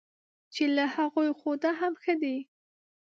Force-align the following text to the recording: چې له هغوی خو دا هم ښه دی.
چې 0.53 0.63
له 0.75 0.85
هغوی 0.95 1.29
خو 1.39 1.49
دا 1.63 1.71
هم 1.79 1.93
ښه 2.01 2.13
دی. 2.21 2.37